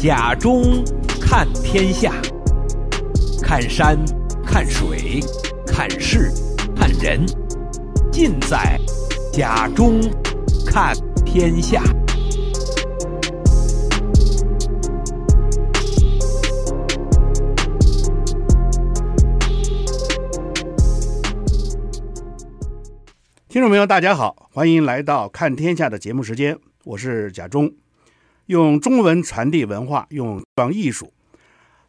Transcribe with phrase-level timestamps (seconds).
[0.00, 0.84] 甲中
[1.20, 2.12] 看天下，
[3.42, 3.98] 看山，
[4.44, 5.20] 看水，
[5.66, 6.30] 看事，
[6.76, 7.24] 看人，
[8.12, 8.78] 尽在
[9.32, 9.98] 甲中
[10.66, 10.94] 看
[11.24, 11.82] 天下。
[23.48, 27.72] 听众朋友，大家好，欢迎来到看天下的节目时间，我是甲中，
[28.46, 31.12] 用中文传递文化，用装艺术。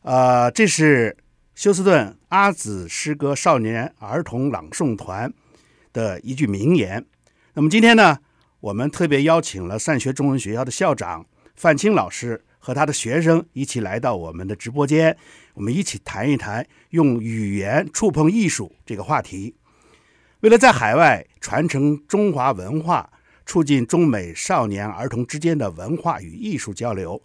[0.02, 1.16] 呃，这是
[1.56, 5.32] 休斯顿阿子诗歌少年儿童朗诵团
[5.94, 7.06] 的一句名言。
[7.54, 8.18] 那么今天呢，
[8.60, 11.26] 我们特别邀请了善学中文学校的校长
[11.56, 15.18] 范青老师和他的学生一起来到我们的直播间，
[15.54, 19.56] 我们一起谈一谈用语言触碰艺术这个话题。
[20.42, 23.10] 为了在海外传承中华文化，
[23.48, 27.20] 促进中美少年儿童之间的文化与艺术交流，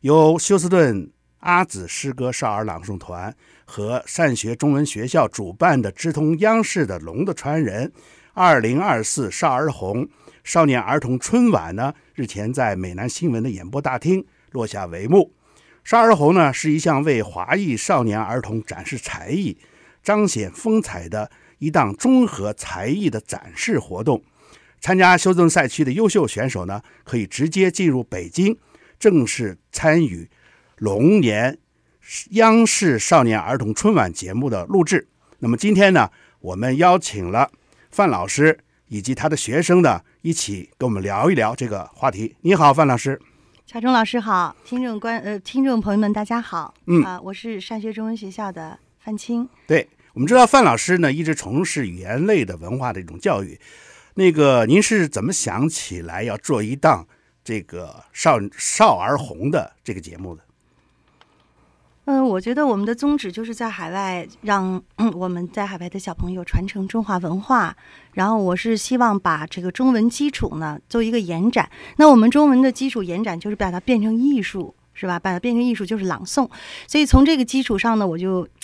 [0.00, 3.36] 由休斯顿阿紫诗歌少儿朗诵团
[3.66, 7.92] 和善学中文学校主办的“直通央视的龙的传人”
[8.32, 10.08] 二零二四少儿红
[10.44, 15.32] 少年儿童春晚呢，日前在美南新闻的演播大厅落下帷幕。
[15.82, 19.58] 少儿红呢，是一项为华裔少年儿童展示才艺、
[20.02, 21.30] 彰显风采的。
[21.58, 24.22] 一档综合才艺的展示活动，
[24.86, 28.56] 参加修正赛区的优秀选手呢，可以直接进入北京，
[29.00, 30.30] 正式参与
[30.76, 31.58] 龙年
[32.30, 35.08] 央视少年儿童春晚节目的录制。
[35.40, 37.50] 那么今天呢，我们邀请了
[37.90, 42.36] 范老师以及他的学生呢，一起跟我们聊一聊这个话题。
[42.42, 43.20] 你好，范老师。
[43.66, 46.72] 小钟老师好，听众观呃听众朋友们大家好。
[46.86, 49.48] 嗯啊，我是善学中文学校的范青。
[49.66, 49.88] 对。
[50.12, 53.58] 我们知道范老师呢，一直从事语言类的文化的一种教育。
[54.18, 57.06] 那个，您是怎么想起来要做一档
[57.44, 60.42] 这个少少儿红的这个节目的？
[62.06, 64.82] 嗯，我觉得我们的宗旨就是在海外让
[65.12, 67.76] 我们在海外的小朋友传承中华文化。
[68.14, 71.68] 然后我是希望把这个中文基础呢做一个延展。
[71.98, 75.18] 那我们中文的基础延展就是把它变成艺术，是吧？
[75.18, 76.48] 把它变成艺术就是朗诵。
[76.86, 78.48] 所以从这个基础上呢，我就。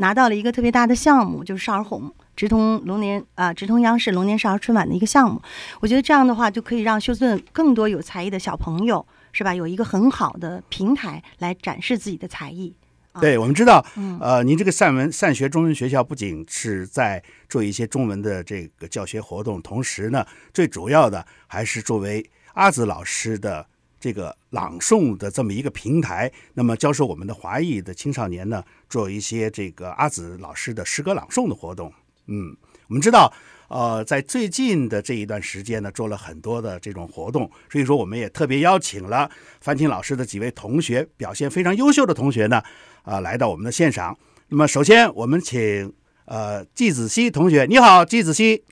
[0.00, 5.42] 拿到了一个特别大的项目，就是少儿红，直通龙年啊，直通央视龙年少儿春晚的一个项目。
[5.80, 9.52] 我觉得这样的话，就可以让休斯顿更多有才艺的小朋友，是吧？
[9.52, 12.72] 有一个很好的平台来展示自己的才艺。
[13.20, 13.84] 对，我们知道，
[14.20, 20.24] 呃，您这个善文善学中文学校不仅是在做一些中文的这个教学活动，同时呢，
[20.54, 22.24] 最主要的还是作为
[22.54, 23.66] 阿紫老师的。
[24.00, 31.92] 这个朗诵的这么一个平台，那么教授我们的华裔的青少年呢，做一些这个阿紫老师的诗歌朗诵的活动。
[32.28, 32.56] 嗯，
[32.86, 33.32] 我们知道，
[33.68, 39.30] 呃，在最近的这一段时间呢，做了很多的这种活动，所以说我们也特别邀请了
[39.60, 42.58] 范婷老师的几位同学，表现非常优秀的同学呢，
[43.02, 44.16] 啊、呃，来到我们的现场。
[44.48, 45.92] 那么首先我们请
[46.26, 48.62] 呃季子熙同学，你好，季子熙。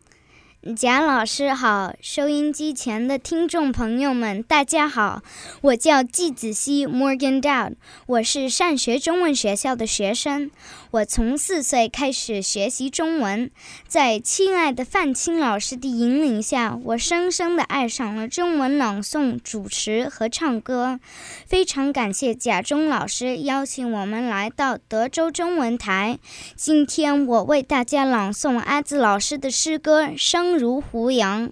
[0.65, 5.23] 贾老师好，收音机前的听众朋友们，大家好，
[5.61, 7.75] 我叫季子熙 Morgan Dowd，
[8.07, 10.51] 我是善学中文学校的学生。
[10.91, 13.51] 我从四岁开始学习中文，
[13.87, 20.99] 在亲爱的范钦老师的引领下，我深深地爱上了中文朗诵、主持和唱歌。
[21.47, 26.19] 非常感谢贾中老师邀请我们来到德州中文台。
[26.57, 31.49] 今天我为大家朗诵阿子老师的诗歌《生如胡杨》。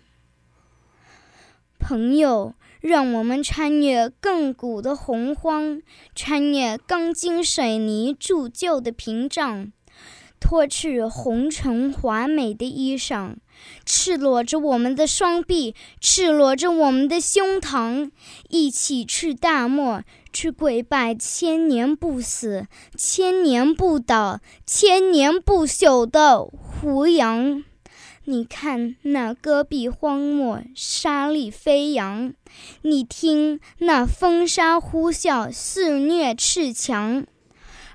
[1.78, 2.54] 朋友。
[2.80, 5.80] 让我们穿越亘古的洪荒，
[6.14, 9.72] 穿越钢筋水泥铸就的屏障，
[10.38, 13.36] 脱去红尘华美的衣裳，
[13.86, 18.10] 赤裸着我们的双臂，赤裸着我们的胸膛，
[18.50, 22.66] 一起去大漠，去跪拜千年不死、
[22.98, 27.64] 千年不倒、千年不朽的胡杨。
[28.26, 32.32] 你看那戈壁荒漠，沙砾飞扬；
[32.82, 37.26] 你听那风沙呼啸，肆虐赤墙。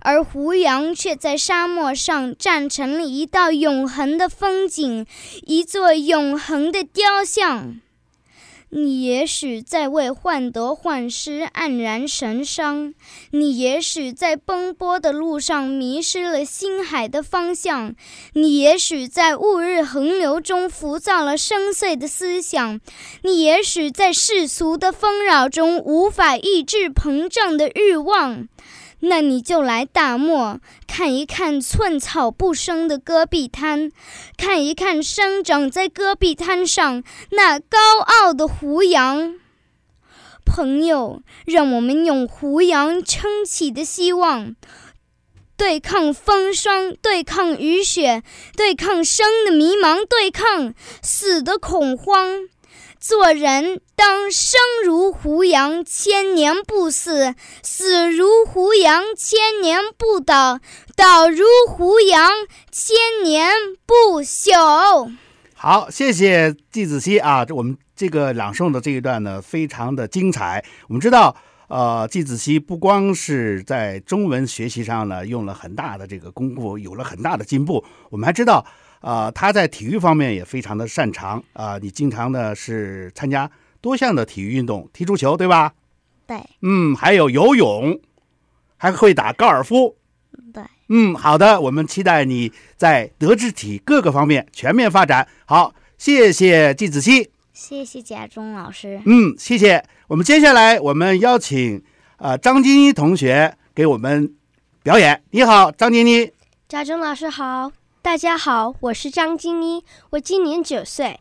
[0.02, 5.06] 而胡杨却在沙漠上站成了一道永恒的风景，
[5.46, 7.82] 一座永恒的雕像。
[8.72, 12.94] 你也许在为患得患失黯然神伤，
[13.32, 17.96] 你也许在奔波的路上迷失了心海的方向，
[18.34, 22.80] 你也许在物日横流中浮躁了深邃的思想，
[23.24, 28.48] 你也许在世俗的纷扰中无法抑制膨胀的欲望。
[29.02, 33.92] 那你就来大漠看一看寸草不生的戈壁滩，
[34.38, 39.36] 看一看生长在戈壁滩上那高傲的胡杨。
[40.46, 44.56] 朋友，让我们用胡杨撑起的希望，
[45.56, 48.24] 对抗风霜，对抗雨雪，
[48.58, 50.74] 对抗生的迷茫，对抗
[51.04, 52.48] 死的恐慌。
[53.00, 60.62] 做人当生如胡杨，千年不死；死如胡杨，千年不倒；
[60.96, 62.32] 倒如胡杨，
[62.72, 63.52] 千年
[63.86, 65.14] 不朽。
[65.54, 67.46] 好，谢谢季子熙啊！
[67.50, 70.64] 我们这个朗诵的这一段呢，非常的精彩。
[70.88, 71.36] 我们知道，
[71.68, 77.84] 呃，季子熙不光是在中文学习上呢，用了很大的这个功夫，有了很大的进步。
[78.10, 78.66] 我们还知道。
[79.02, 81.80] 呃，他在体育方面也非常的擅长啊、呃！
[81.80, 83.50] 你经常呢是参加
[83.82, 85.74] 多项的体育运动，踢足球对吧？
[86.28, 86.42] 对。
[86.62, 88.00] 嗯，还有游泳，
[88.78, 89.96] 还会打高尔夫。
[90.54, 90.64] 对。
[90.90, 95.28] 嗯，好的，我们期待你在德智体各个方面全面发展。
[95.46, 97.32] 好，谢谢季子熙。
[97.54, 99.02] 谢谢贾忠老师。
[99.06, 99.84] 嗯，谢谢。
[100.08, 101.78] 我们接下来我们邀请
[102.18, 104.34] 啊、呃、张金妮同学给我们
[104.82, 105.22] 表演。
[105.32, 106.32] 你好，张金妮。
[106.68, 107.72] 贾忠老师好。
[108.02, 111.20] 大家好，我是张金妮，我今年九岁，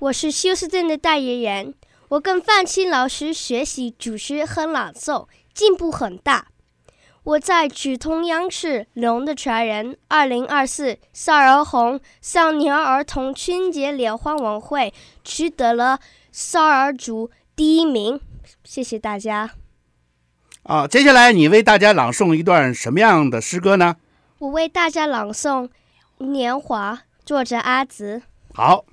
[0.00, 1.74] 我是休斯顿的代言人。
[2.10, 6.46] 我跟范青老师学习主持和朗诵，进步很大。
[7.22, 16.00] 我在直通央视《龙的传人》二零二四少儿红少年儿童春节联欢晚会取得了
[16.32, 18.18] 少儿组第一名。
[18.64, 19.50] 谢谢大家。
[20.62, 23.96] 啊，接下来你为大家朗诵一段什么样的诗歌呢？
[24.38, 25.68] 我为大家朗诵。
[26.20, 28.22] 年华，作者阿紫。
[28.54, 28.86] 好。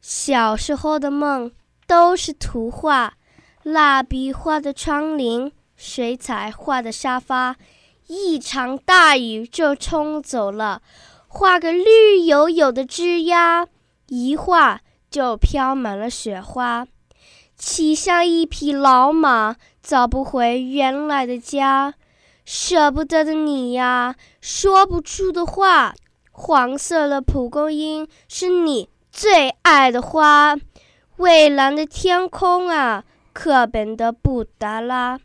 [0.00, 1.52] 小时候的梦
[1.92, 3.18] 都是图画，
[3.62, 7.56] 蜡笔画的窗棂，水彩画的沙发，
[8.06, 10.80] 一场大雨就冲走了。
[11.28, 13.66] 画个绿油油的枝桠，
[14.06, 14.80] 一画
[15.10, 16.86] 就飘满了雪花。
[17.58, 21.92] 骑上一匹老马，找不回原来的家。
[22.46, 25.94] 舍不得的你呀，说不出的话。
[26.30, 30.56] 黄色的蒲公英是你最爱的花。
[31.22, 35.20] 蔚蓝的天空啊，课本的布达拉。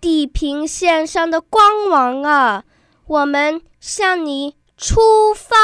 [0.00, 2.62] 地平线上的光芒啊，
[3.06, 5.00] 我们向你出
[5.34, 5.56] 发。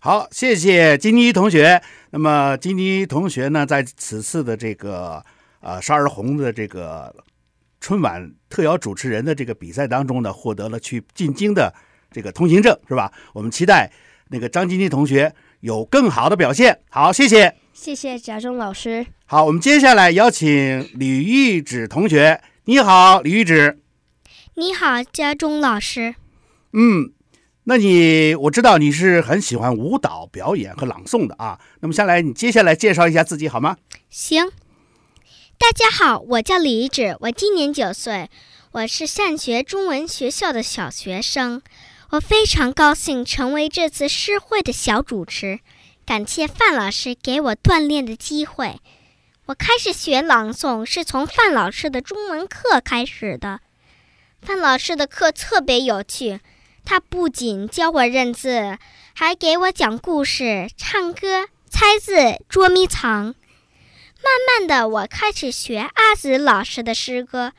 [0.00, 1.80] 好，谢谢金妮同学。
[2.10, 5.24] 那么金妮同学呢，在此次的这个
[5.60, 7.14] 呃少儿红的这个。
[7.78, 11.74] 春晚特邀主持人的这个比赛当中呢，获得了去进京的
[12.12, 13.12] 这个通行证，是吧？
[13.32, 13.90] 我们期待
[14.28, 16.80] 那个张晶晶同学有更好的表现。
[16.90, 19.06] 好，谢谢，谢谢贾忠老师。
[19.26, 22.40] 好，我们接下来邀请李玉芷同学。
[22.64, 23.78] 你好，李玉芷。
[24.54, 26.16] 你好，家中老师。
[26.72, 27.12] 嗯，
[27.64, 31.60] 那你我知道你是很喜欢舞蹈表演和朗诵的啊。
[31.78, 33.76] 那么下来，你接下来介绍一下自己好吗？
[34.10, 34.50] 行。
[35.58, 38.28] 大家好，我叫李玉芷，我今年九岁，
[38.72, 41.62] 我是善学中文学校的小学生。
[42.12, 45.60] 我非常高兴成为这次诗会的小主持，
[46.04, 48.80] 感谢范老师给我锻炼的机会。
[49.46, 53.60] 我开始学朗诵是从范老师的中文课开始的。
[54.42, 56.40] 范老师的课特别有趣，
[56.84, 58.76] 他不仅教我认字，
[59.14, 63.24] 还给我讲故事、唱歌、猜字、捉迷藏。
[63.24, 67.54] 慢慢的，我开始学阿紫老师的诗歌，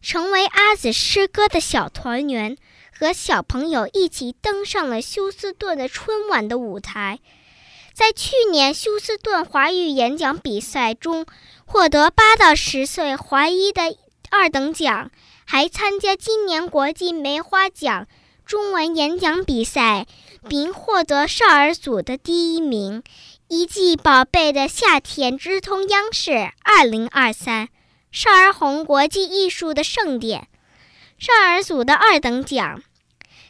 [0.00, 2.56] 成为阿紫诗歌的小团员，
[2.98, 7.20] 和小朋友一起登上了休斯顿的春晚的舞台。
[7.94, 11.24] 在去年休斯顿华语演讲比赛中，
[11.64, 13.96] 获得八到十岁华裔的
[14.30, 15.12] 二等奖，
[15.44, 18.08] 还参加今年国际梅花奖
[18.44, 20.06] 中文演讲比赛，
[20.48, 23.04] 并获得少儿组的第一名。
[23.46, 27.68] 一季宝贝的夏天，直通央视二零二三
[28.10, 30.48] 少儿红国际艺术的盛典，
[31.16, 32.82] 少儿组的二等奖。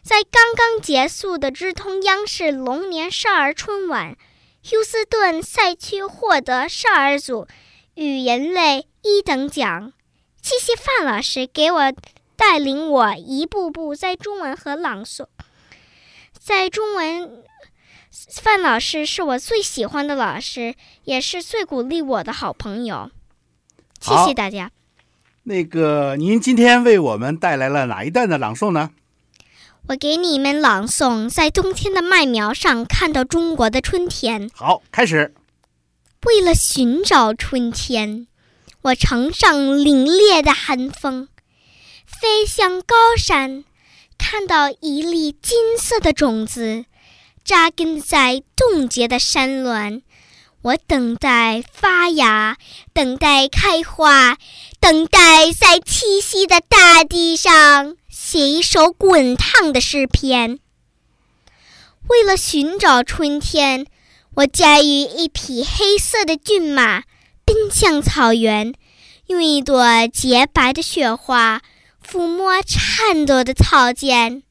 [0.08, 4.16] 在刚刚结束的直通央视龙年少儿春晚，
[4.62, 7.46] 休斯顿赛区获得少儿组
[7.94, 9.92] 语言类一等奖。
[10.40, 11.92] 谢谢范老师给我
[12.36, 15.26] 带领我一步步在中文和朗诵，
[16.32, 17.44] 在中文。
[18.10, 20.74] 范老师是我最喜欢的老师，
[21.04, 23.10] 也是最鼓励我的好朋友。
[24.00, 24.70] 谢谢大家。
[25.42, 28.92] 那个，您今天为我们带来了哪一段的朗诵呢？
[29.88, 34.50] 我给你们朗诵，在冬天的麦苗上看到中国的春天。
[34.52, 35.32] 好，开始。
[36.26, 38.26] 为了寻找春天，
[38.82, 41.28] 我乘上凛冽的寒风，
[42.04, 43.64] 飞向高山，
[44.18, 46.84] 看到一粒金色的种子。
[47.42, 50.02] 扎根在冻结的山峦，
[50.68, 52.58] 我等待发芽，
[52.92, 54.36] 等待开花，
[54.78, 60.58] 等待在栖息的大地上写一首滚烫的诗篇。
[62.08, 63.86] 为了寻找春天，
[64.34, 67.04] 我驾驭一匹黑色的骏马，
[67.46, 68.74] 奔向草原，
[69.28, 71.62] 用一朵洁白的雪花
[72.06, 74.42] 抚摸颤抖的草尖。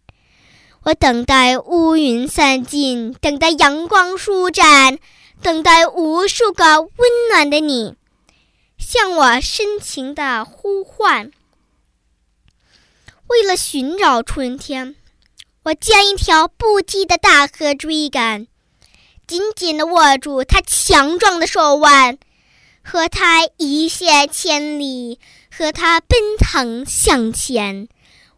[0.85, 4.97] 我等待乌云散尽，等待阳光舒展，
[5.41, 6.91] 等待无数个温
[7.31, 7.95] 暖的你
[8.77, 11.31] 向我深情的呼唤。
[13.27, 14.95] 为了寻找春天，
[15.63, 18.47] 我将一条不羁的大河追赶，
[19.27, 22.17] 紧紧地握住它强壮的手腕，
[22.83, 25.19] 和它一泻千里，
[25.51, 27.89] 和它奔腾向前。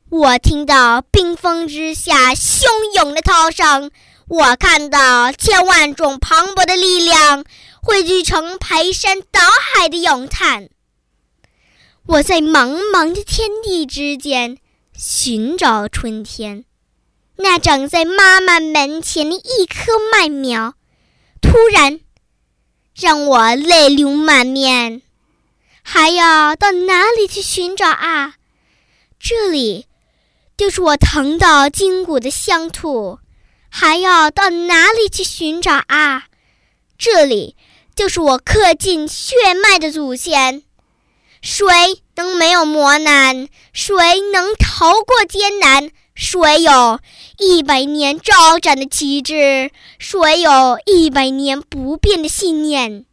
[0.10, 2.66] 我听到冰封之下汹
[2.96, 3.92] 涌的涛声，
[4.30, 7.44] 我看到千万种磅礴的力量
[7.82, 9.42] 汇聚成排山倒
[9.74, 10.70] 海的咏叹。
[12.06, 14.60] 我在茫茫的天地之间
[14.96, 16.64] 寻找春天，
[17.38, 20.76] 那长在妈妈门前的一棵麦苗，
[21.42, 22.00] 突然
[22.94, 25.02] 让我泪流满面。
[25.82, 28.36] 还要到哪里去寻找啊？
[29.20, 29.88] 这里。
[30.56, 33.20] 就是我疼到筋骨的乡土，
[33.70, 36.26] 还要到哪里去寻找啊？
[36.98, 37.56] 这里
[37.96, 40.64] 就是我刻进血脉的祖先。
[41.42, 41.64] 谁
[42.16, 43.48] 能没有磨难？
[43.72, 43.96] 谁
[44.34, 45.92] 能逃过艰难？
[46.14, 47.00] 谁有
[47.38, 49.72] 一百年招展的旗帜？
[49.98, 53.06] 谁有一百年不变的信念？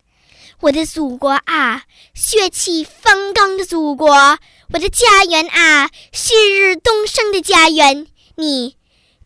[0.63, 1.85] 我的祖国啊，
[2.15, 4.39] 血气方刚的祖国。
[4.73, 8.75] 我的家园啊，旭日东升的家园，你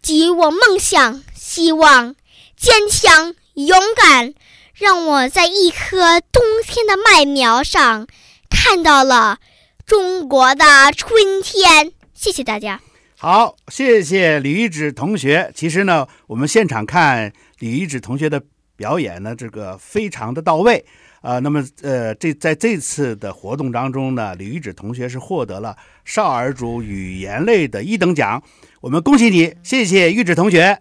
[0.03, 2.15] 给予我梦想、希望、
[2.57, 4.35] 坚强、勇敢，
[4.75, 8.07] 让我在一棵冬天的麦苗上
[8.49, 9.39] 看到了
[9.85, 10.65] 中国的
[10.97, 11.93] 春天。
[12.15, 12.81] 谢谢大家。
[13.17, 15.53] 好，谢谢李玉芷同学。
[15.55, 18.43] 其实呢，我们现场看李玉芷同学的
[18.77, 20.85] 表演呢，这个非常的到位。
[21.21, 28.43] 啊、呃，那么呃，这在这次的活动当中呢，李玉芷同学是获得了少儿组语言类的一等奖，
[28.83, 30.81] 我们恭喜你，谢谢玉芷同学。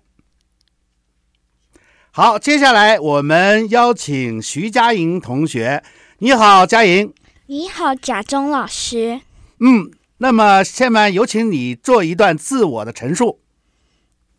[2.11, 5.83] 好，接下来我们邀请徐佳莹同学，
[6.19, 7.13] 你好，佳莹。
[7.47, 9.19] 你好，贾中老师。
[9.59, 13.41] 嗯，那么下面有请你做一段自我的陈述。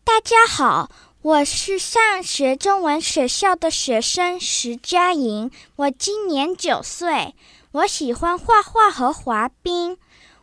[0.03, 0.89] 大家好。
[1.21, 7.35] 我是上学中文学校的学生徐佳莹，我今年九岁，
[7.73, 9.99] 我喜欢画画和滑冰。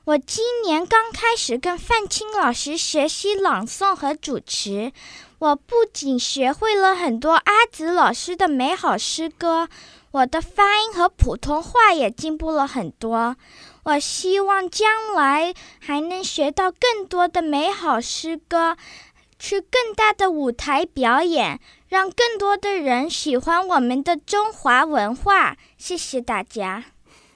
[0.09, 4.91] 我今年刚开始跟范青老师学习朗诵和主持，
[5.39, 9.69] 我不仅学会了很多阿紫老师的美好诗歌，
[10.13, 13.37] 我的发音和普通话也进步了很多。
[13.83, 18.79] 我希望将来还能学到更多的美好诗歌。
[19.39, 25.59] 去更大的舞台表演，让更多的人喜欢我们的中华文化。
[25.77, 26.87] 谢谢大家。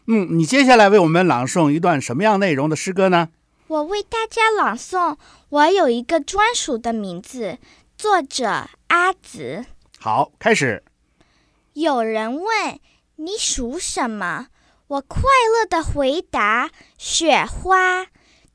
[0.06, 3.28] 嗯，你接下来为我们朗诵一段什么样内容的诗歌呢？
[3.68, 5.12] 我为大家朗诵
[5.48, 7.52] 《我有一个专属的名字》，
[7.96, 9.64] 作者阿紫。
[9.98, 10.82] 好，开始。
[11.74, 12.80] 有人问
[13.16, 14.48] 你属什么，
[14.88, 18.06] 我快乐的回答：雪花。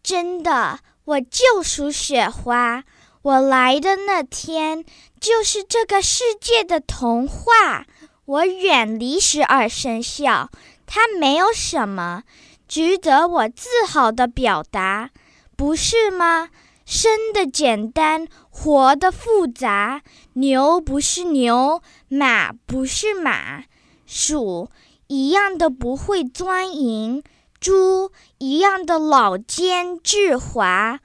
[0.04, 2.84] 真的，我就属雪花。
[3.22, 4.86] 我来的那天，
[5.20, 7.86] 就是这个世界的童话。
[8.26, 10.50] 我远离十二生肖，
[10.88, 12.24] 它没有什么
[12.68, 15.12] 值得我自豪的表达，
[15.56, 16.50] 不是吗？
[16.86, 20.02] 生的简单，活的复杂。
[20.34, 23.66] 牛不是牛，马不是马，
[24.06, 24.70] 鼠
[25.08, 27.22] 一样的不会钻营，
[27.60, 31.00] 猪一样的老奸巨猾。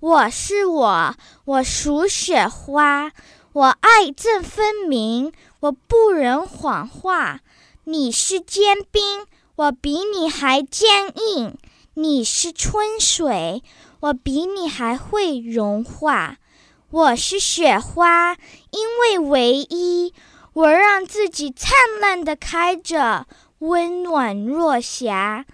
[0.00, 1.14] 我是我，
[1.44, 3.12] 我属雪花，
[3.52, 7.40] 我爱憎分明，我不忍谎话。
[7.90, 9.24] 你是坚冰，
[9.56, 11.54] 我比你还坚硬；
[11.94, 13.62] 你是春水，
[14.00, 16.36] 我比你还会融化。
[16.90, 18.34] 我是雪花，
[18.72, 20.12] 因为唯一，
[20.52, 23.26] 我让自己灿烂地开着，
[23.60, 25.46] 温暖若霞。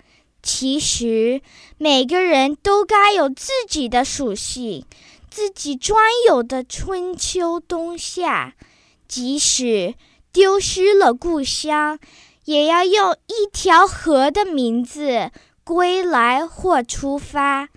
[0.43, 1.41] 其实
[1.79, 4.85] 每个人都该有自己的属性，
[5.31, 8.55] 自己专有的春秋冬夏。
[9.07, 9.95] 即使
[10.35, 11.97] 丢失了故乡，
[12.47, 15.31] 也要用一条河的名字
[15.63, 17.69] 归来或出发；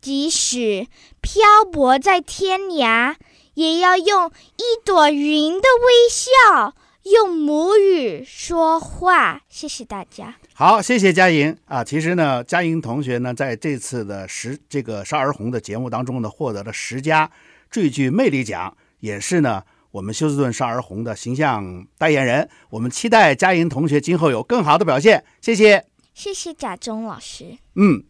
[0.00, 0.86] 即使
[1.20, 3.14] 漂泊在天涯，
[3.52, 9.42] 也要用一朵云的微笑用母语说话。
[9.50, 10.36] 谢谢大家。
[10.54, 11.84] 好，谢谢佳莹啊。
[11.84, 17.30] 其实呢，佳莹同学呢，在这次的十这个少儿红的节目当中呢，获得了十佳
[17.70, 22.48] 最具魅力奖，也是呢我们休斯顿少儿红的形象代言人。
[22.70, 25.24] 我们期待佳莹同学今后有更好的表现。
[25.40, 27.56] 谢谢，谢谢贾中老师。
[27.74, 28.04] 嗯，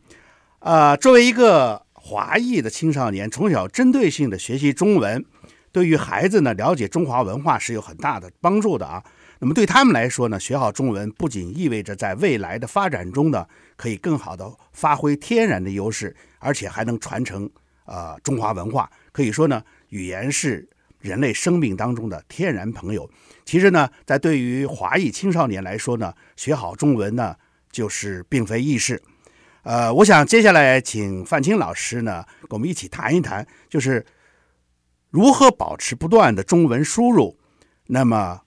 [0.60, 5.24] 呃，作为一个华裔的青少年，从小针对性的学习中文。
[5.70, 9.04] 对于孩子呢，了解中华文化是有很大的帮助的啊。
[9.38, 17.44] 那么对他们来说呢，学好中文不仅意味着在未来的发展中呢，可以更好的发挥天然的优势，而且还能传承
[17.84, 18.90] 啊、呃、中华文化。
[19.12, 20.68] 可以说呢，语言是
[21.00, 23.10] 人类生命当中的天然朋友。
[23.44, 27.36] 其实呢，在对于华裔青少年来说呢，学好中文呢，
[27.70, 29.02] 就是并非易事。
[29.62, 34.04] 呃，我想接下来请范青老师呢，跟我们一起谈一谈，就是。
[35.10, 37.38] 如何保持不断的中文输入？
[37.86, 38.42] 那么，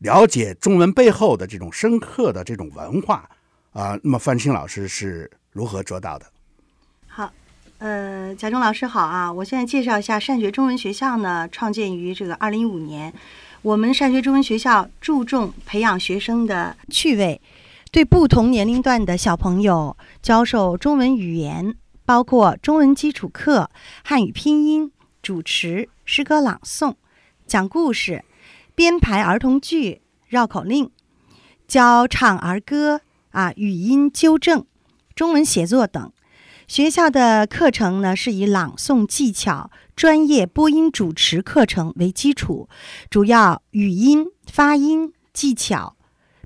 [0.00, 3.26] 了解中文背后的这种深刻的这种文化
[3.70, 6.26] 啊，那么范青老师是如何做到的？
[7.78, 9.32] 呃，贾忠老师好啊！
[9.32, 13.12] 我现在介绍一下善学中文学校呢，创建于这个二零一五年。
[13.62, 17.40] 我们善学中文学校注重培养学生的趣味，
[17.92, 23.70] 对不同年龄段的小朋友教授中文语言，包括中文基础课、
[24.02, 24.90] 汉语拼音。
[25.20, 26.94] 主持、诗歌朗诵、
[27.46, 28.24] 讲故事、
[28.74, 30.90] 编排儿童剧、绕口令、
[31.66, 34.64] 教唱儿歌啊、语音纠正、
[35.14, 36.10] 中文写作等。
[36.68, 42.68] 学校的课程呢，是以朗诵技巧、专业播音主持课程为基础，
[43.08, 45.96] 主要语音、发音技巧、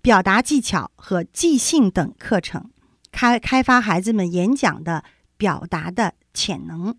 [0.01, 2.71] 表达技巧和即兴等课程，
[3.11, 5.03] 开开发孩子们演讲的
[5.37, 6.97] 表达的潜能。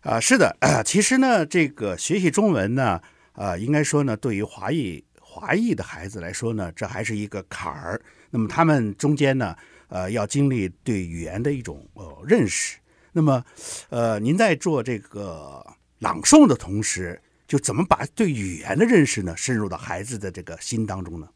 [0.00, 3.00] 啊，是的，呃，其实呢，这个学习中文呢，
[3.34, 8.02] 呃，应该说呢，对于华裔华裔的孩子来说呢，这还是一个坎儿。
[8.30, 9.54] 那么他们中间呢，
[9.88, 12.78] 呃，要经历对语言的一种呃认识。
[13.12, 13.44] 那么，
[13.88, 15.64] 呃，您在做这个
[15.98, 21.28] 朗诵的同时，就怎么把对语言的认识呢，深入到孩子的这个心当中呢？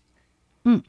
[0.64, 0.82] 嗯，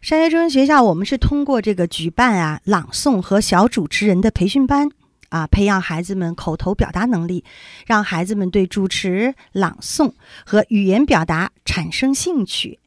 [0.00, 4.88] 山学中文学校，我们是通过这个举办啊朗诵和小主持人的培训班。
[5.28, 7.42] 啊，培养孩子们口头表达能力，
[7.86, 10.12] 让孩子们对主持、朗诵
[10.44, 12.78] 和语言表达产生兴趣，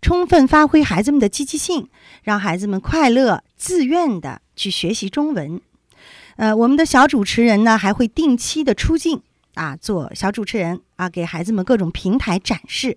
[0.00, 1.88] 充分发挥孩子们的积极性，
[2.22, 5.60] 让孩子们快乐、自愿地去学习中文。
[6.36, 9.22] 呃，我们的小主持人呢，还会定期的出镜
[9.54, 12.96] 啊，做小主持人啊，给孩子们各种平台展示，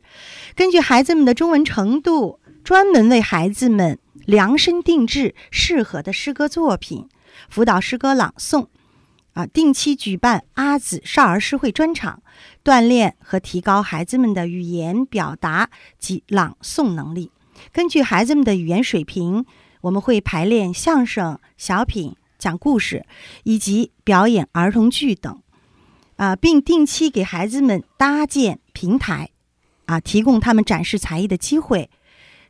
[0.56, 7.10] 根据孩子们的中文程度，专门为孩子们量身定制适合的诗歌作品。
[7.50, 8.68] 辅导诗歌朗诵，
[9.36, 12.24] 啊，定期举办阿子少儿诗会专场，
[12.63, 15.69] 锻炼和提高孩子们的语言表达
[16.00, 17.32] 及朗诵能力。
[17.74, 19.45] 根据孩子们的语言水平，
[19.82, 23.06] 我们会排练相声、小品、讲故事
[23.43, 25.41] 以及表演儿童剧等，
[26.15, 29.32] 啊，并定期给孩子们搭建平台，
[29.86, 31.89] 啊，提供他们展示才艺的机会。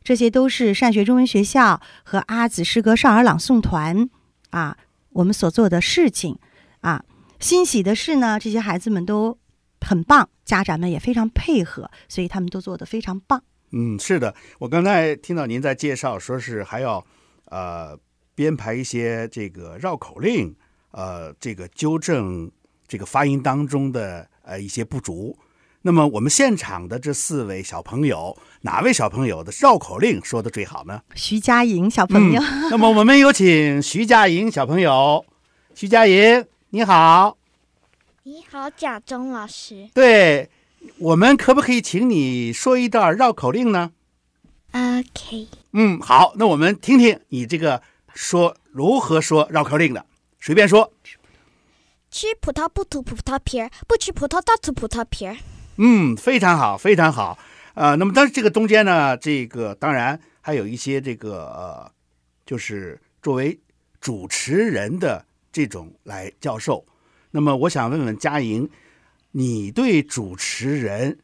[0.04, 4.08] 这些都是善学中文学校和阿子诗歌少儿朗诵团。
[4.50, 4.76] 啊，
[5.10, 6.38] 我们所做的事情，
[6.86, 7.02] 啊，
[7.40, 9.36] 欣喜的是呢，这些孩子们都
[9.80, 13.42] 很棒，家长们也非常配合，所以他们都做得非常棒。
[13.72, 17.04] 嗯，是的，我刚才听到您在介绍，说是还要
[17.46, 17.98] 呃
[18.36, 20.54] 编排一些这个绕口令，
[20.92, 22.48] 呃，这个纠正
[22.86, 25.36] 这个发音当中的呃一些不足。
[25.82, 31.02] 那么我们现场的这四位小朋友，哪位小朋友的绕口令说的最好呢？
[31.16, 32.40] 徐佳莹小朋友。
[32.40, 35.26] 嗯，那么我们有请徐佳莹小朋友。
[35.74, 37.38] 徐佳莹，你好。
[38.24, 39.88] 你好，贾中老师。
[39.94, 40.50] 对，
[40.98, 43.92] 我们可不可以请你说一段绕口令呢
[44.72, 45.46] ？OK。
[45.74, 47.80] 嗯，好，那我们听听你这个
[48.12, 50.04] 说如何说绕口令的，
[50.40, 50.92] 随便说。
[52.10, 55.36] 吃葡萄不吐葡萄皮儿，不吃葡萄倒吐葡萄皮儿。
[55.76, 57.38] 嗯，非常好，非常好。
[57.74, 61.92] 呃，那么但是这个中间呢，这个当然还有一些这个呃，
[62.46, 63.60] 就是作为
[64.00, 65.25] 主持人的
[65.56, 66.84] 这种来教授。
[67.30, 68.68] 那么我想问问佳莹，
[69.30, 71.18] 你对主持人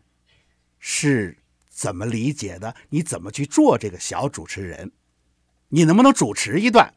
[0.79, 1.37] 是
[1.69, 2.75] 怎么理解的？
[2.89, 4.91] 你怎么去做这个小主持人？
[5.69, 6.95] 你能不能主持一段？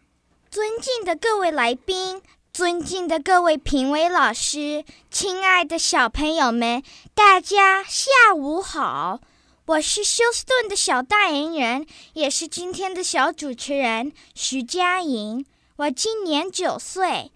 [0.50, 2.22] 尊敬的各位来宾。
[2.54, 6.82] 尊敬的各位评委老师，亲爱的小朋友们，
[7.14, 9.20] 大家下午好！
[9.66, 15.46] 我是休斯顿的小代言人，也是今天的小主持人徐佳莹。
[15.78, 17.34] 我今年九岁，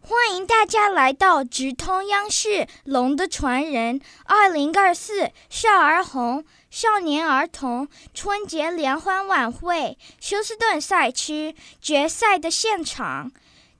[0.00, 2.48] 欢迎大家来到直通央视
[2.84, 13.32] 《龙的传人》二零二四少儿红少年儿童春节联欢晚会休斯顿赛区决赛的现场。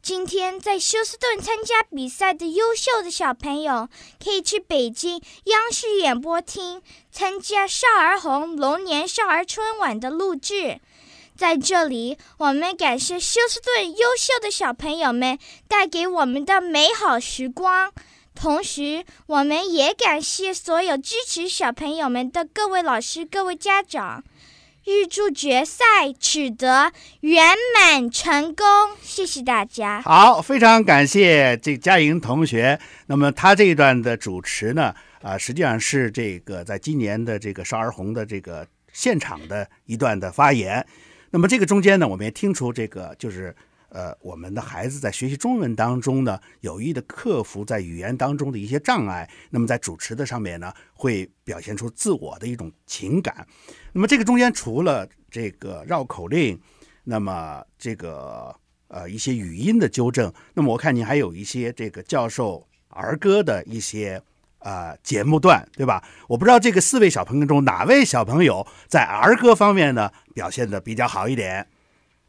[0.03, 3.89] 今天在休斯顿参加比赛的优秀的小朋友，
[4.21, 10.81] 可以去北京央视演播厅参加少儿红龙年少儿春晚的录制。
[11.41, 17.91] 在这里，我们感谢休斯顿优秀的小朋友们带给我们的美好时光，
[18.35, 24.23] 同时，我们也感谢所有支持小朋友们的各位老师、各位家长。
[24.85, 28.67] 预祝决赛取得圆满成功，
[29.01, 30.03] 谢谢大家。
[30.03, 32.79] 好，非常感谢这佳莹同学。
[33.07, 40.87] 那么他这一段的主持呢，啊、实际上是这个在今年的这个少儿红的这个现场的一段的发言。
[41.31, 43.55] 那么这个中间呢，我们也听出这个就是。
[43.93, 49.29] 呃，我们的孩子在学习中文当中呢，有意的克服在语言当中的一些障碍。
[49.51, 53.45] 那么在主持的上面呢，会表现出自我的一种情感。
[53.93, 56.57] 那么这个中间除了这个绕口令，
[57.03, 58.55] 那么这个
[58.87, 64.23] 呃一些语音的纠正，那么我看您还有一些这个教授儿歌的一些、
[64.61, 66.03] 呃、节目段，对吧？
[66.29, 71.67] 我不知道这个四位小朋友中哪位小朋友在儿歌方面呢表现的比较好一点。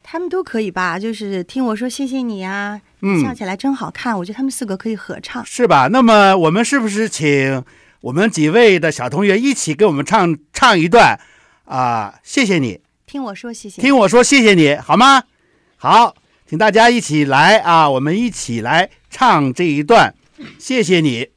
[0.03, 4.17] 他们都可以吧，就是听我说谢谢你啊，嗯，笑起来真好看。
[4.17, 5.89] 我觉得他们四个可以合唱，是吧？
[5.91, 7.63] 那么我们是不是请
[8.01, 11.19] 我们几位的小同学一起给我们唱唱一段
[11.65, 12.19] 啊？
[12.23, 15.23] 谢谢你，听我说谢谢，听我说谢谢你好吗？
[15.77, 16.15] 好，
[16.47, 20.15] 请大家一起来啊，我们一起来唱这一段，
[20.57, 21.29] 谢谢你。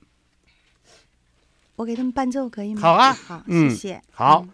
[1.77, 2.81] 我给他们伴奏可以吗？
[2.81, 4.47] 好啊，好，谢谢，嗯、好。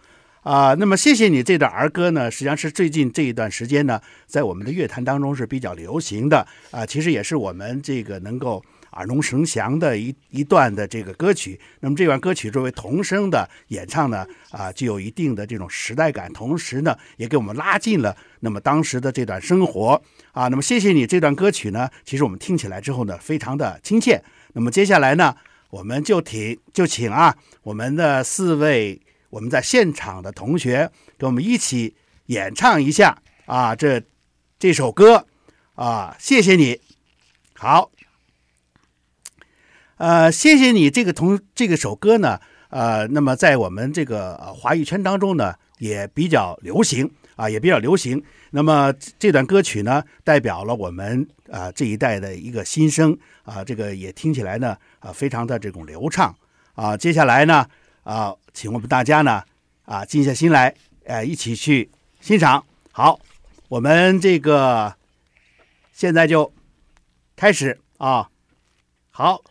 [0.43, 6.39] 啊、呃，那么谢谢你这段儿歌呢，实际上是最近这一段时间呢，在我们的乐坛当中是比较流行的
[6.71, 11.61] 啊、呃，其实也是我们这个能够耳熟能详的一一段的这个歌曲。
[11.81, 20.01] 那么这段歌曲作为童声的演唱呢，啊、呃，具有一定的这种时代感，同时呢，也给我们拉近了那么当时的这段生活
[20.33, 20.49] 啊。
[20.49, 24.23] 那么谢谢你这段歌曲呢，其实我们听起来之后呢，非常的亲切。
[24.55, 25.37] 那么接下来呢，
[25.71, 29.01] 我们就请就请啊，我们的四位。
[29.31, 31.95] 我们在现场的同学，跟我们一起
[32.27, 34.03] 演唱一下啊，这
[34.59, 35.25] 这首歌
[35.77, 36.81] 啊，谢谢你，
[37.55, 37.93] 好，
[39.99, 47.09] 呃，谢谢你这个同这个首歌呢，呃，那么在我们这个华语圈当中呢，也比较流行
[47.41, 48.23] 啊，也比较流行。
[48.51, 56.35] 那么这段歌曲呢，代表了我们啊这一代的一个心声啊，这个也听起来呢啊非常的这种流畅
[56.75, 56.97] 啊。
[56.97, 57.67] 接下来呢。
[58.03, 59.45] 啊，请我们大家呢，
[59.85, 60.75] 啊，静下心来，
[61.05, 62.65] 呃，一起去欣赏。
[62.91, 63.21] 好，
[63.69, 64.97] 我们这个
[65.93, 66.51] 现在就
[67.37, 68.29] 开始啊。
[69.11, 69.43] 好，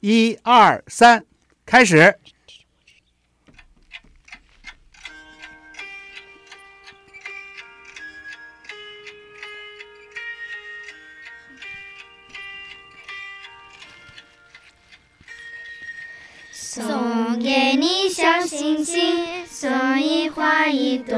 [0.00, 1.24] 一二三，
[1.64, 2.18] 开始。
[17.32, 21.16] 送给你小星星，送一花一朵。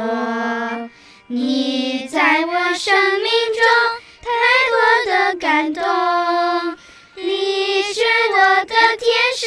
[1.26, 3.64] 你在我生命中
[4.22, 4.30] 太
[4.70, 5.82] 多的感动，
[7.16, 8.00] 你是
[8.32, 9.46] 我的天使，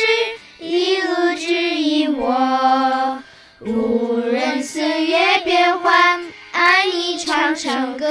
[0.60, 3.23] 一路指引我。
[3.62, 8.10] 无论岁月变幻，爱你唱唱歌。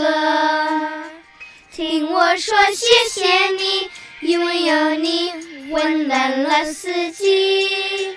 [1.70, 3.90] 听我说谢谢你，
[4.22, 5.32] 因为有你。
[5.68, 8.16] 温暖了四季，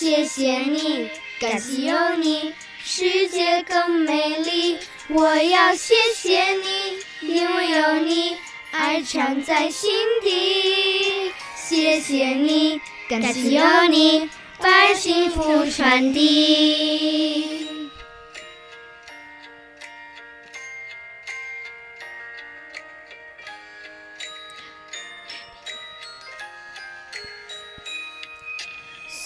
[0.00, 4.78] 谢谢你，感谢有你，世界更美丽。
[5.08, 8.34] 我要谢谢你，因为有你，
[8.70, 9.90] 爱常在心
[10.22, 11.30] 底。
[11.54, 17.79] 谢谢你，感谢有你，把幸福传递。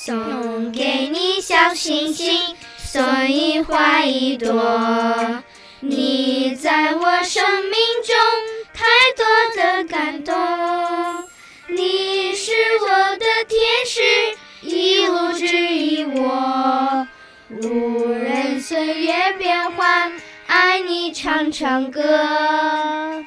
[0.05, 2.39] 送给你小星星，
[2.77, 5.43] 送一花一朵。
[5.81, 7.73] 你在我生命
[8.05, 8.15] 中
[8.75, 8.85] 太
[9.17, 9.25] 多
[9.57, 10.35] 的感动，
[11.69, 14.03] 你是我的天使，
[14.61, 17.09] 一路指引我。
[17.63, 20.13] 无论岁月变幻，
[20.47, 23.25] 爱你唱唱歌。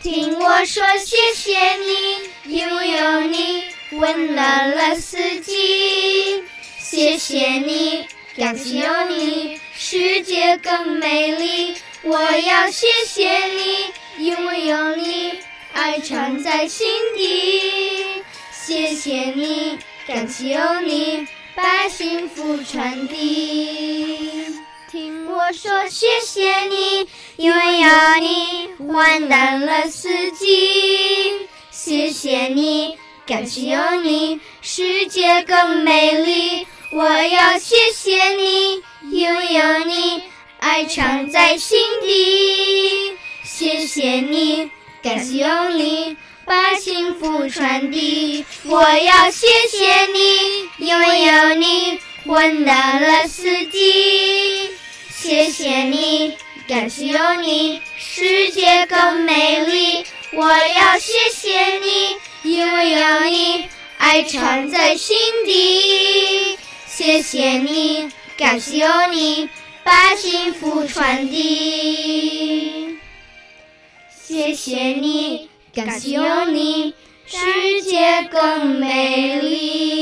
[0.00, 3.73] 听我说谢谢你，因为有你。
[3.98, 6.42] 温暖了四季，
[6.78, 8.04] 谢谢你，
[8.36, 11.74] 感谢有你，世界更美丽。
[12.02, 13.86] 我要谢谢你，
[14.18, 15.34] 因为有你，
[15.72, 18.22] 爱藏在心底。
[18.52, 24.46] 谢谢你，感谢有你，把幸福传递。
[24.90, 27.88] 听我说谢谢你，因为有
[28.20, 31.48] 你，温暖了四季。
[31.70, 36.66] 谢谢你，感谢有你，世界更美丽。
[36.92, 40.22] 我要谢谢你，因为有你，
[40.58, 43.16] 爱藏在心底。
[43.42, 44.70] 谢谢你，
[45.02, 48.44] 感谢有你，把幸福传递。
[48.64, 54.70] 我要谢谢你，因为有你，温暖了四季。
[55.08, 56.36] 谢谢你，
[56.68, 60.04] 感谢有你，世界更美丽。
[60.32, 63.64] 我要谢谢你，因为有你，
[63.96, 66.58] 爱藏在心底。
[66.86, 69.48] 谢谢你，感谢有你，
[69.82, 72.98] 把幸福传递。
[74.22, 76.92] 谢谢你，感谢有你，
[77.24, 79.94] 世界更美丽。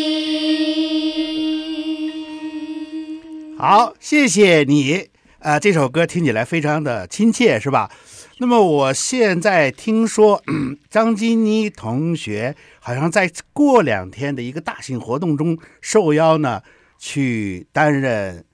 [3.56, 5.10] 好，谢谢你。
[5.38, 7.88] 呃，这首歌听起来非常的亲切，是吧？
[8.38, 10.42] 那么我现在听说，
[10.90, 16.62] 张金妮同学好像在过两天的一个大型活动中受邀呢。
[17.04, 18.44] 去担任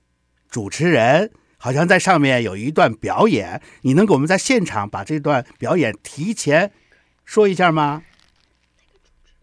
[0.49, 6.71] 主持人，好像在上面有一段表演，你能给我们在现场把这段表演提前
[7.25, 8.01] 说一下吗？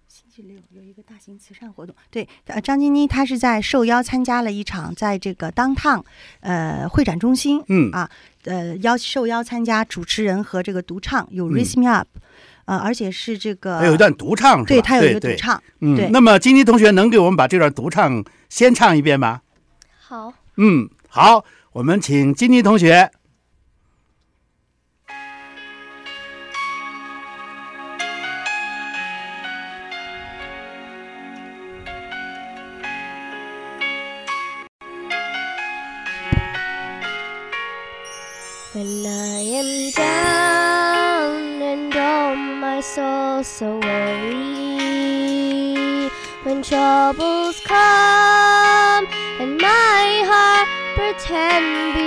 [0.09, 6.03] 星期六有一个大型慈善活动，对，呃，张金妮她是在受邀参加了一场，在这个 Downtown
[6.41, 8.11] 呃会展中心，嗯啊，
[8.47, 12.09] 呃邀受邀参加主持人和这个独唱有 Raise Me Up。
[12.15, 12.21] 嗯
[12.67, 14.67] 呃，而且是这个，还有一段独唱是吧？
[14.67, 15.63] 对，他有一个独唱。
[15.83, 16.09] 嗯，对。
[16.11, 19.41] 那么金妮同学能给我们把这段独唱先唱一遍吗？
[20.01, 20.33] 好。
[20.57, 23.09] 嗯，好，我们请金妮同学。
[51.57, 52.06] Zombie.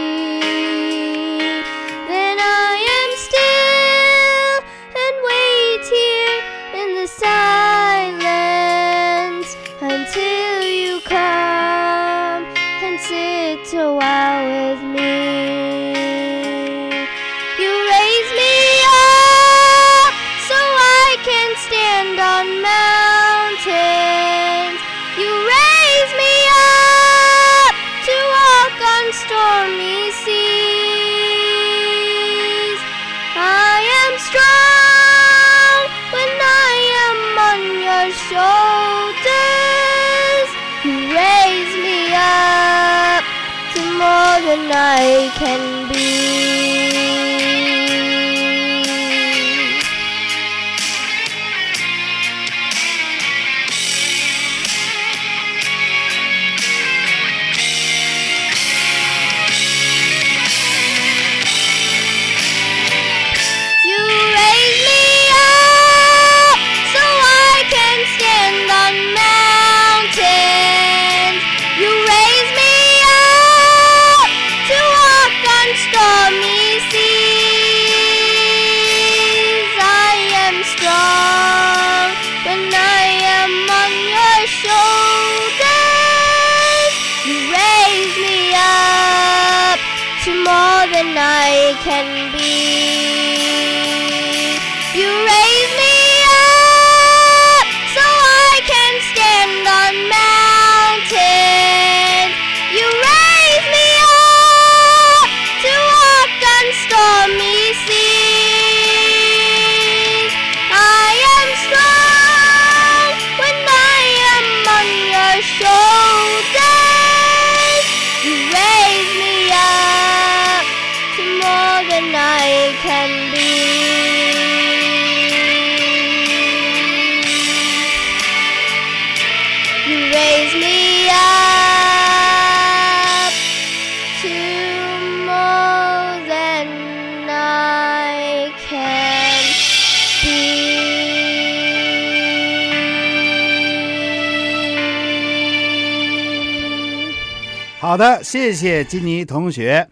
[147.89, 149.89] 好的，谢谢金妮同学。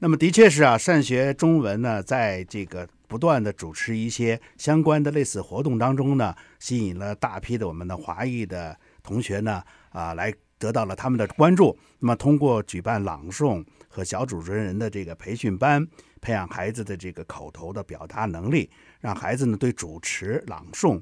[0.00, 11.78] 那么的确是啊，善学中文呢，在这个不断的主持一些相关的类似活动当中呢，吸引了大批的我们的华裔的同学呢，啊，来得到了他们的关注。
[12.00, 15.86] 那么通过举办朗诵和小主持人的这个培训班，
[16.20, 21.00] 培养孩子的这个口头的表达能力，让孩子呢对主持、朗诵，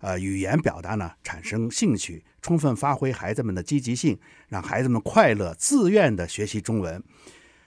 [0.00, 7.02] 呃，语言表达呢产生兴趣，充分发挥孩子们的积极性，让孩子们快乐、自愿的学习中文。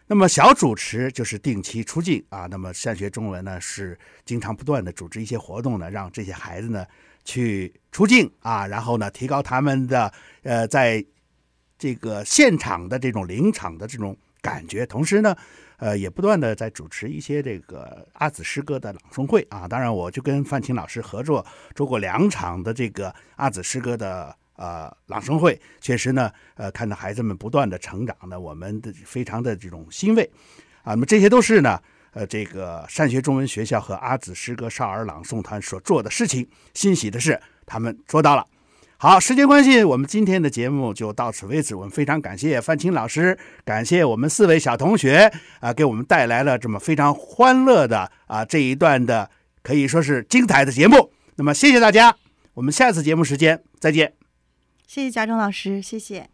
[0.07, 6.85] 那么小主持就是定期出镜啊，那么善学中文呢是经常不断的组织一些活动呢，让这些孩子呢
[7.23, 10.11] 去出镜啊，然后呢提高他们的
[10.43, 11.05] 呃在
[11.77, 15.35] 这个现场的这种临场的这种感觉，同时呢
[15.81, 21.43] 呃也不断的在主持一些这个阿子诗歌的朗诵会啊，当然我就跟范琴老师合作
[21.75, 24.33] 做过两场的这个阿子诗歌的。
[24.57, 30.29] 呃，朗诵会确实呢，呃，看到孩子们不断的成长呢，我们的非常的这种欣慰
[30.83, 30.93] 啊。
[30.93, 36.47] 那么这些都是呢，呃，这个善学中文学校和阿子诗歌少儿朗诵团所做的事情。
[36.75, 38.45] 欣喜的是，他们做到了。
[39.03, 41.73] 好，时间关系，我们今天的节目就到此为止。
[41.73, 43.35] 我们非常感谢范青老师，
[43.65, 49.27] 感谢我们四位小同学啊，给我们带来了这么非常欢乐的啊这一段的
[49.63, 51.11] 可以说是精彩的节目。
[51.37, 52.15] 那么谢谢大家，
[52.53, 54.13] 我们下次节目时间再见。
[54.85, 56.29] 谢谢贾中老师，谢谢。